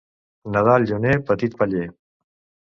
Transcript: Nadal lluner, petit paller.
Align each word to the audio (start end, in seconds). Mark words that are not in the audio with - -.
Nadal 0.55 0.87
lluner, 0.91 1.19
petit 1.29 1.49
paller. 1.61 1.85